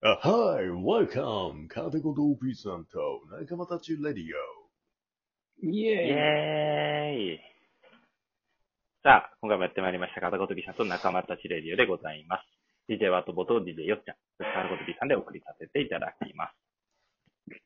[0.00, 1.66] あ、はい、welcome!
[1.66, 7.40] カテゴドーピーさんと仲間たちレディイイエーイエーイ
[9.02, 12.46] さあ、今回もやってまいりました、片言 B さんと仲間たちレディオでございます。
[12.88, 16.54] DJ ワートボと DJ よっちゃん、そして片言 B さんでお送りさせていただきます。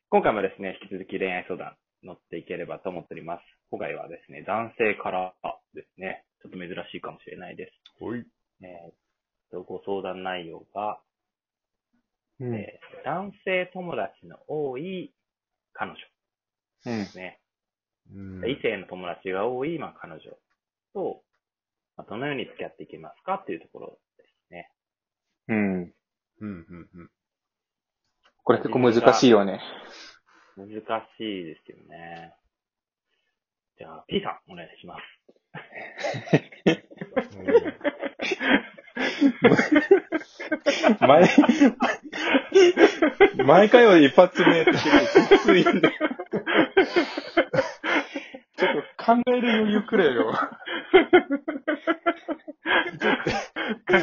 [0.09, 3.43] 今回もですね、引き続き恋愛相談乗っていければと思っております。
[3.69, 5.35] 今回はですね、男性から
[5.75, 7.77] ですね、ちょっと珍しいかもしれないです。
[8.01, 8.09] オ。
[8.09, 8.25] ほい。
[8.65, 8.93] えーっ
[9.53, 10.97] と、ご相談内容が、
[12.43, 12.55] うん。
[12.55, 15.13] えー男性友達の多い
[15.73, 15.97] 彼女
[16.85, 17.05] うんで。
[17.05, 17.41] すね。
[18.13, 20.21] うん異性の友達が多い、まあ、彼女
[20.93, 21.21] と、
[21.97, 24.69] まあ、どのように付き合っていけますかっていうところですね。
[25.49, 25.81] うん。
[25.83, 25.93] うん、
[26.39, 27.09] うん、うん。
[28.43, 29.59] これ結構難しいよね。
[30.57, 30.73] 難し
[31.19, 32.33] いですよね。
[33.77, 35.01] じゃあ、P さん、お願いします。
[40.99, 41.29] 毎、
[43.45, 44.77] 毎回は一発目ってき
[45.39, 45.93] ついんだよ。
[48.57, 50.33] ちょっと考える余裕くれよ。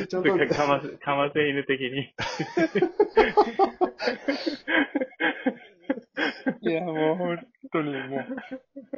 [0.09, 2.14] ちょっとかませ、かませ犬的に。
[6.62, 8.27] いや、もう本当にもう。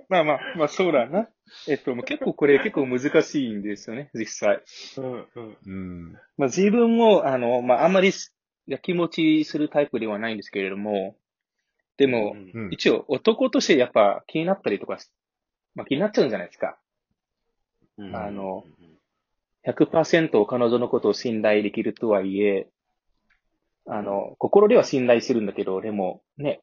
[0.08, 1.28] まあまあ、まあそうだな。
[1.68, 4.62] えっと、もう結構これ結構難しいんですよね、実際。
[4.96, 5.56] うん、うん。
[5.66, 6.12] うん。
[6.36, 8.12] まあ自分も、あの、まああんまり
[8.66, 11.16] やきもちするタイプではないんですけれども、
[11.96, 12.68] でも、うん。
[12.70, 14.98] 一応男としてやっぱ気になったりとか、
[15.74, 16.78] まあ気になっちゃうんじゃないですか。
[17.98, 18.64] うんあの、
[19.64, 22.68] 100%彼女のことを信頼できるとはいえ、
[23.86, 26.62] あの、心では信頼するんだけど、でも、ね、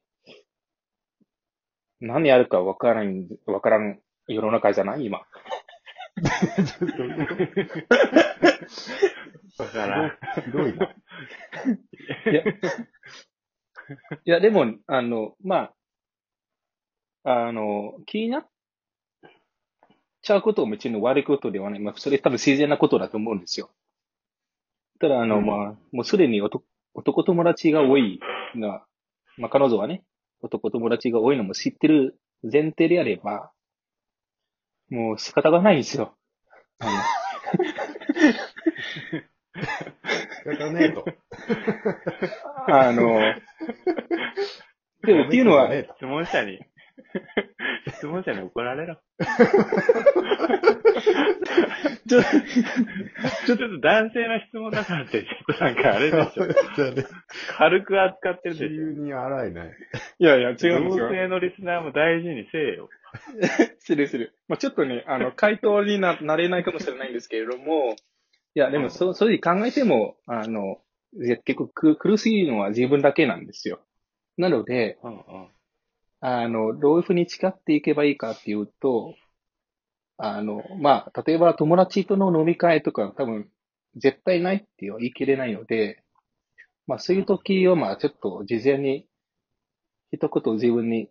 [2.00, 4.00] 何やるかわからん、わからん
[4.34, 5.04] 世の中じゃない？
[5.04, 5.20] 今。
[9.58, 10.86] だから、ひどいな。
[12.30, 12.44] いや、い
[14.24, 15.72] や、でも、あの、ま
[17.24, 18.46] あ、あの、気になっ
[20.22, 21.80] ちゃうことも別に悪いことではない。
[21.80, 23.70] まあ、それ多分自然なことだと思うんですよ。
[25.00, 28.20] ただ、あの、うんまあ、もうすでに男男友達が多い
[28.56, 28.84] が、
[29.38, 30.02] まあ、彼女はね、
[30.42, 33.52] 男友達が多いのも知ってる前提であれば、
[34.90, 36.14] もう仕方がないんですよ。
[36.80, 36.86] あ
[40.46, 41.04] やかねえと。
[42.68, 43.18] の、あの、
[45.04, 46.60] でもっていうのは、質問者に、
[47.94, 49.00] 質問者に怒られろ。
[52.08, 56.46] ちょ、ちょっと男性の質問だからって、ちょっとなんかあれでしょ。
[57.56, 58.68] 軽く扱ってるでしょ。
[58.68, 59.72] 急に荒いね。
[60.18, 60.80] いやいや、違うんですよ。
[60.90, 62.88] 同性のリスナーも大事にせえよ。
[63.78, 64.34] するする。
[64.48, 67.96] まあ、ちょっとね、あの、 回答にな、なれないかもしれないんですけれども、
[68.54, 70.80] いや、でも、そ、そういうふうに考えても、あの、
[71.44, 73.80] 結構く苦しいのは自分だけなんですよ。
[74.36, 75.48] なので、うんうん。
[76.20, 79.14] あの、どういうふうに誓っていけばいいかっていうと、
[80.18, 83.50] あの、まあ、例えば友達との飲み会とか多分、
[83.96, 86.04] 絶対ないって言い切れないので、
[86.86, 89.06] まあ、そういう時は、まあ、ちょっと事前に、
[90.12, 91.08] 一言自分に、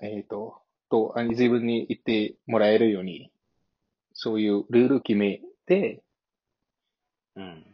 [0.00, 0.61] えっ、と、
[0.92, 3.32] と、あ自分に言ってもらえるように、
[4.12, 6.02] そういうルール決めて、
[7.34, 7.64] うん。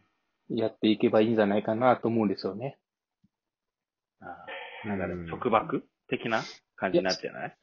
[0.51, 2.79] やっていけばいいんじゃないかなと思うんですよね。
[4.21, 4.47] あ
[4.85, 6.43] あなんか束縛的な
[6.77, 7.57] 感じになってない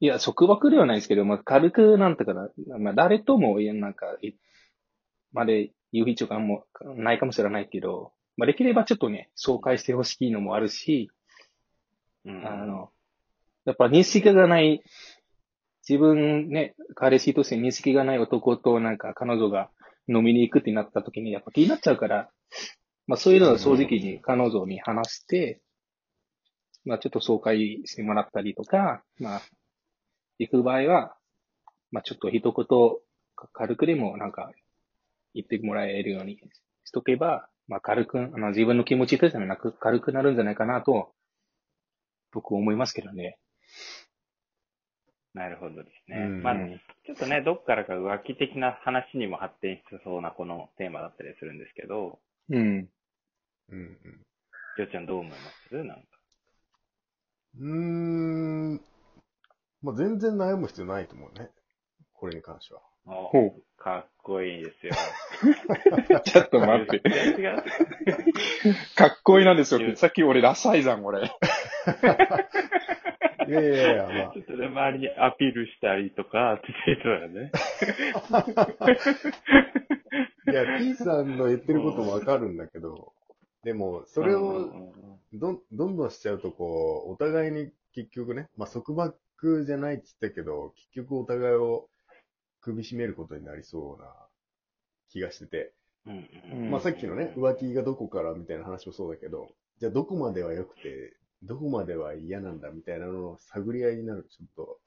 [0.00, 2.48] いや、束縛ではないですけど、まあ、軽くなんとかな、
[2.78, 4.34] まあ、誰とも、いやなんか、い
[5.32, 6.64] まで言う必要がも
[6.96, 11.10] ないかもしれないけど、まあ、できればちょっとね、紹介してほしいのもあるし、
[12.24, 12.46] うん。
[12.46, 12.91] あの、
[13.64, 14.82] やっぱ認識がない、
[15.88, 19.70] 自分ね、彼氏として認識がない男となんか彼女が
[20.08, 22.30] 飲みに行くってなった時にやっぱ気になっちゃうから、
[23.06, 25.60] まあそういうのは正直に彼女に話して、
[26.84, 29.42] まあちょっと紹介してもらったりとか、まあ、
[30.38, 31.16] 行く場合は、
[31.90, 34.50] まあちょっと一言軽くでもなんか
[35.34, 36.38] 言ってもらえるように
[36.84, 41.12] しとけば、まあ軽く、あの自分の気持ちとしてはなく軽くなるんじゃないかなと、
[42.32, 43.38] 僕思いますけどね。
[45.34, 46.18] なるほどですね。
[46.18, 46.54] うんまあ、
[47.06, 52.18] ちょっとね、どっからか浮気的な話にも発展しそうなこのテーマだったりするんですけど、
[52.50, 52.88] うん。
[53.70, 53.98] うん
[54.76, 55.36] りょうちゃんどう思いま
[55.68, 55.74] す？
[55.74, 56.02] なんか。
[57.58, 57.66] うー
[58.74, 58.80] ん。
[59.82, 61.50] まあ、全然悩む必要ないと思うね。
[62.14, 62.82] これに関しては。
[63.06, 63.62] おほう。
[63.82, 64.92] かっこいいですよ。
[66.24, 67.00] ちょっと待って。
[67.04, 67.64] 全然違う。
[68.94, 69.96] かっこいいなんですよ。
[69.96, 71.30] さっき俺ダサいじゃん、俺。
[73.48, 74.32] いやいやいや、まあ。
[74.34, 77.52] ちょっとね、周りにアピールしたりとか、っていうのはね。
[80.50, 83.12] いや、T さんの言ってることもわかるんだけど、
[83.64, 84.92] でも、それを
[85.32, 91.88] どんどんどんしちゃうと、こう、お互いに結局ね、まあ、束縛じゃないって言ったけど、結局お互いを
[92.60, 94.06] 首絞めることになりそうな
[95.10, 95.72] 気がしてて、
[96.70, 99.48] まあ、さっきのね、浮気がどこからみたいな話もそうだけど、
[99.78, 104.80] じゃあどこまでは良くて、どこまでは嫌なんだみたいなのの探り合いになると、ちょっと、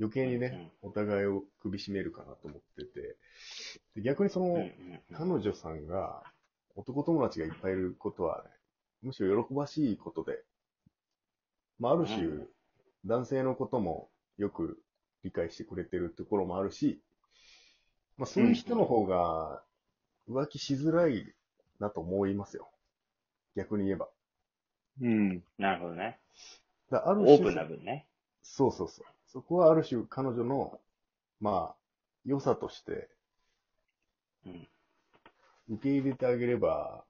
[0.00, 3.16] 余計にね、お互いを首絞めるかなと思ってて、
[3.94, 4.68] で逆にその、
[5.12, 6.24] 彼女さんが
[6.74, 8.50] 男友達がいっぱいいることは、ね、
[9.02, 10.42] むしろ喜ばしいことで、
[11.78, 12.48] まあ、ある種、うん。
[13.04, 14.08] 男性のことも
[14.38, 14.78] よく
[15.22, 17.02] 理解してくれてるところもあるし、
[18.16, 19.62] まあ、そういう人の方が
[20.28, 21.34] 浮気しづらい
[21.80, 22.70] なと思いますよ。
[23.56, 24.08] 逆に言えば。
[25.00, 25.42] うん。
[25.58, 26.18] なるほどね。
[26.90, 28.06] だからあるオープンな分ね。
[28.42, 29.04] そうそうそう。
[29.26, 30.80] そこはある種彼女の、
[31.40, 31.76] まあ、
[32.24, 33.08] 良さとして
[34.46, 34.68] うん。
[35.68, 37.04] 受け入れてあげれば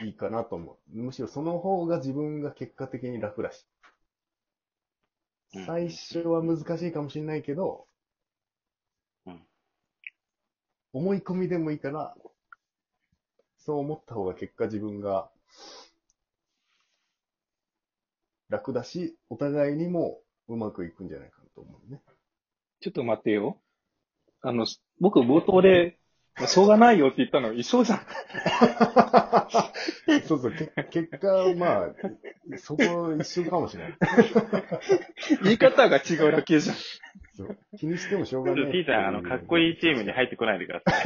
[0.00, 0.96] いいかなと思う。
[0.96, 3.66] むしろその方が自分が結果的に楽だし。
[5.54, 7.86] うん最初は難しいかもしれないけど、
[9.26, 9.40] うん
[10.94, 12.14] 思い込みでもいいから、
[13.58, 15.28] そう思った方が結果自分が
[18.52, 22.02] 楽だし、お互いにもうまくいくんじゃないかなと思うね。
[22.80, 23.58] ちょっと待ってよ。
[24.42, 24.66] あの、
[25.00, 25.96] 僕冒頭で、
[26.46, 28.00] しょうがないよって言ったの一緒じゃん。
[30.26, 31.88] そうそう、け結果、まあ、
[32.58, 33.98] そこ一緒かもしれない。
[35.44, 36.76] 言い方が違うだけじゃん。
[37.36, 38.62] そう気にしてもしょうがない。
[38.62, 41.04] ちょっと T さん、あの、かっこいいチームに入ってこないでください。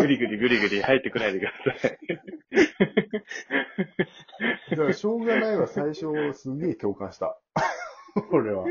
[0.00, 1.98] ぐりぐりぐりぐり入ってこないでください。
[4.70, 7.38] だから、しょうがないは最初、すげえ共感した。
[8.32, 8.64] 俺は。
[8.64, 8.70] もう、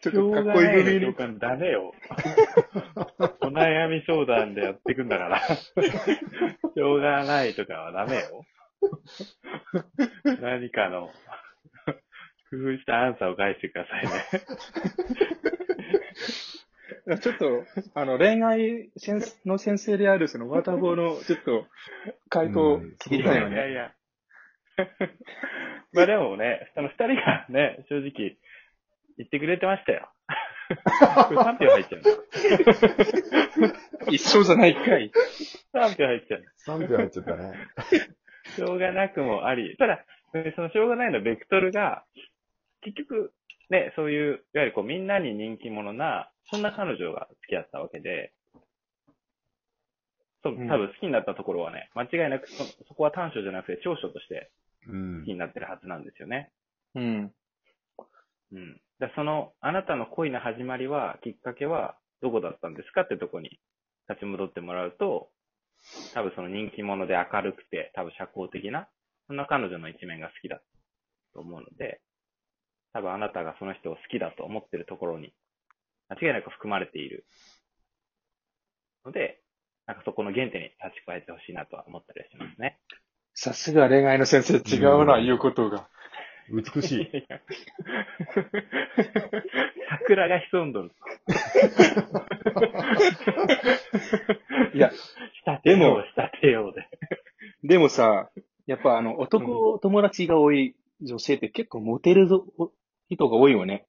[0.00, 1.14] ちょっとかっこいいない組にの共。
[1.14, 1.92] 感ダメよ。
[3.40, 5.40] お悩み相談でやっていくんだから。
[5.40, 8.44] しょうがないとかはダメよ。
[10.40, 11.10] 何かの、
[12.50, 14.10] 工夫したアンサーを返してくださいね。
[17.16, 17.64] ちょっと、
[17.94, 18.90] あの、恋愛
[19.46, 21.66] の先生である、その、ワタボの、ちょっと、
[22.28, 23.56] 回答うん聞きたいよね。
[23.56, 23.92] いやいや。
[25.92, 28.36] まあでもね、その二人がね、正直、
[29.16, 30.12] 言ってくれてましたよ。
[30.68, 32.02] これ3票入っちゃう
[34.06, 34.12] の。
[34.12, 35.10] 一緒じゃないかい。
[35.72, 36.78] 3票入っちゃうの。
[36.78, 37.54] 3票入っちゃったね。
[38.54, 39.76] しょうがなくもあり。
[39.78, 42.04] ただ、ねそのしょうがないのベクトルが、
[42.82, 43.32] 結局、
[43.70, 48.32] ね、そういう、いわゆるこうみんなに人気者な、そんな彼女が付き合ったわけで、
[50.42, 54.50] そう、うん多分好きになったところはね、間違いなくそ、そこは短所じゃなくて長所として
[54.86, 55.32] うん好き。
[55.32, 56.50] になってるはずなんですよね。
[56.94, 57.32] うん。
[58.52, 58.80] うん。
[58.98, 63.60] だその、あなたの恋の始まりは、きっかけは、どこだったんですかってとこに
[64.08, 65.30] 立ち戻ってもらうと、
[66.14, 68.88] 多分その人気者で明るくて、多分社交的な、
[69.26, 70.60] そんな彼女の一面が好きだ
[71.34, 72.00] と思うので、
[72.92, 75.32] 多分あなたがその人を好きだと思ってるところに、
[76.08, 77.26] 間違いなく含まれている
[79.04, 79.40] ので、
[79.86, 82.78] なんかそこの原点に立ち返ってほしいなとは思ったりはしますね。
[83.34, 85.88] さすが恋愛の先生違うな、うん言うことが。
[86.50, 87.08] 美しい。
[89.90, 90.90] 桜が潜んどる。
[94.74, 94.96] いや、仕
[95.46, 96.88] 立てよう、仕立てようで。
[97.62, 98.30] でもさ、
[98.66, 102.44] やっぱあの、男友達が多い女性って結構モテるぞ
[103.08, 103.86] 人が多いよね。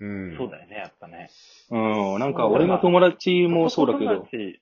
[0.00, 0.36] うん。
[0.36, 1.28] そうだよね、やっぱね。
[1.70, 1.76] う
[2.16, 4.24] ん、なんか俺の友達もそうだけど男友。
[4.30, 4.60] 達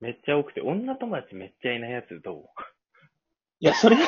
[0.00, 2.44] めっちゃ多くて、女友達めっちゃいないやつどう？
[3.62, 4.02] いや、それ、そ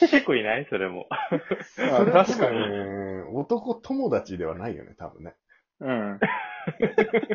[0.00, 0.66] 結構いない？
[0.68, 1.06] それも。
[1.62, 5.34] それは確かにね、男友達ではないよね、多分ね。
[5.80, 6.20] うん。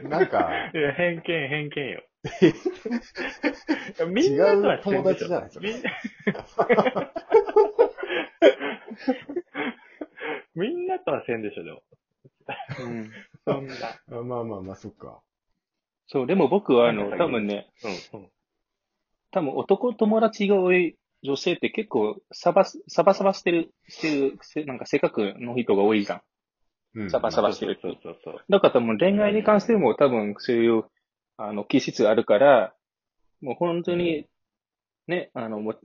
[0.07, 2.03] なんか、いや、偏見、偏見よ。
[4.07, 5.73] みんなとは違う友達じゃないそれ
[10.55, 11.81] みんなとはせんでしょ、でも。
[12.79, 13.11] うん
[13.45, 13.73] そんな。
[13.73, 15.21] あまあまあまあ、そっか。
[16.07, 18.29] そう、でも僕はあの、多分ね、うん、うん。
[19.31, 26.21] 多分男友達が多い女性って結構サバス、サバサバしてる、してる、せなんか性格の人が多いじゃん。
[26.95, 27.09] うん。
[27.11, 28.45] サバサバしてるそうそうそう。
[28.49, 30.83] だから多分恋愛に関しても多分そういう、
[31.37, 32.73] あの、気質あるから、
[33.41, 34.27] もう本当に、
[35.07, 35.79] ね、あの、もう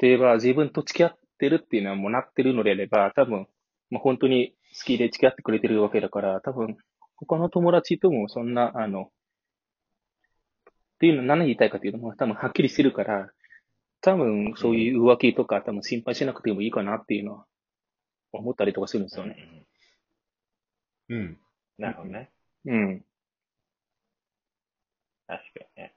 [0.00, 3.48] 例えば自分と付き合ってるっていうのはもうなってるのであれば、多分、
[3.90, 6.76] もう本当に好きで付き合ってくれてるわけだから、多分、
[7.16, 9.10] 他の友達ともそんな、あの、
[10.62, 13.32] っていうの何言いたいかっていうのも多分はっきりしてるから、
[14.02, 17.46] 多分そういう浮気とか多分心配しなくてもいいかなっていうのは
[18.32, 19.36] 思ったりとかするんですよね。
[21.08, 21.38] うん。
[21.78, 22.30] なるほどね。
[22.66, 23.04] うん。
[25.26, 25.94] 確かにね。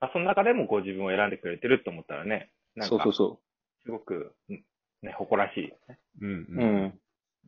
[0.00, 3.40] まあ、その中でもこう自分を選んでくれてると思ったらね、なんかそうそう、そ
[3.88, 4.60] すごく、ん
[5.00, 5.98] ね、誇らしいよね。
[6.20, 6.30] うん。
[6.30, 6.34] う。
[6.34, 7.00] んん。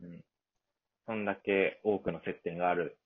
[0.03, 0.25] うん。
[1.07, 2.99] そんだけ多くの接点がある、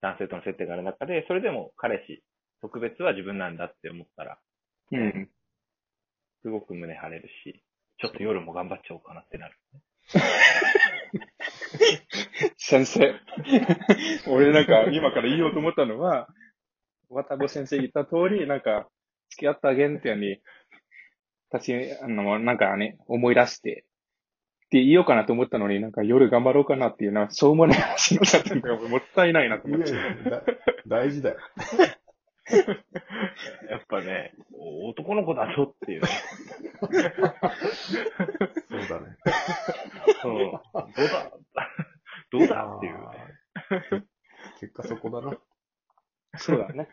[0.00, 2.22] 男性との接点がある中で、それでも彼氏、
[2.62, 4.38] 特別は自分なんだって思ったら、
[4.92, 5.28] うん。
[6.40, 7.62] すごく胸張れるし、
[8.00, 9.58] ちょっと夜も頑張っちゃおうかなってなる。
[12.56, 13.14] 先生。
[14.26, 16.30] 俺なんか今から言おうと思ったのは、
[17.10, 18.88] 渡部先生言った通り、なんか、
[19.28, 20.40] 付き合った原点に、
[21.52, 23.84] 立ち、あの、なんかね、思い出して、
[24.66, 29.92] って言おうかなと思ったのに、なんか夜頑張ろうかなっていうのは、しょうもない話になっちゃったのがもったいないなとい思って。
[29.92, 30.42] やいやだ
[30.86, 31.36] 大事だよ。
[33.68, 34.32] やっぱね、
[34.86, 36.08] 男の子だぞっていうね。
[36.80, 36.90] そう
[38.88, 39.16] だね。
[40.24, 40.32] うん。
[40.32, 40.52] どう
[41.08, 41.32] だ
[42.30, 43.00] どうだっていうね。
[43.54, 44.02] あー
[44.60, 45.36] 結果そこだな。
[46.36, 46.88] そうだね。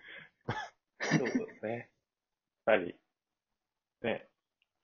[1.01, 1.89] そうですね。
[2.65, 2.95] やっぱり、
[4.03, 4.27] ね、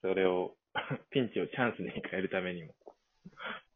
[0.00, 0.56] それを、
[1.10, 2.74] ピンチをチャンスに変えるためにも、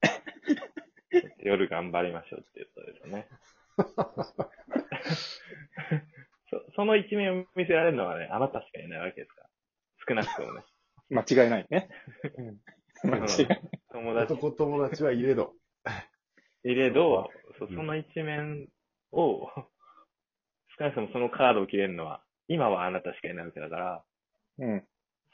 [1.38, 3.28] 夜頑張りましょうっていうことですよね。
[6.50, 9.50] そその一面を見せられるのはね、あなたしかいないわけですから。
[10.08, 10.64] 少なくともね。
[11.10, 11.88] 間違いないね。
[12.36, 12.60] うん、
[13.10, 13.70] 間違いない。
[13.92, 15.54] 友達男友達はいれど。
[16.64, 18.70] いれど、そううんその一面
[19.12, 19.46] を、
[20.78, 24.04] 少なくともそのカードを切れるのは、今はあなたしかいないわけだから、
[24.58, 24.84] うん。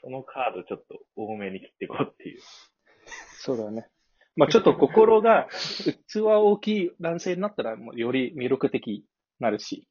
[0.01, 2.41] そのカードちょっと多めに切っていこうっていう。
[3.37, 3.87] そうだね。
[4.35, 5.47] まあちょっと心が、
[6.07, 9.03] 器大きい男性になったら、もうより魅力的に
[9.39, 9.87] なるし。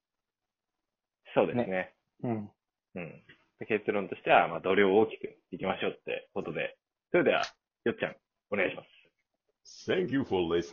[1.34, 1.94] そうですね。
[2.22, 2.50] うん。
[2.94, 3.24] うん。
[3.58, 6.76] で結論としては、まあ、度量を大きくいきましょうってことで。
[7.10, 7.42] それでは、
[7.84, 8.16] よっちゃん、
[8.50, 9.90] お願いします。
[9.90, 10.72] Thank you for listening.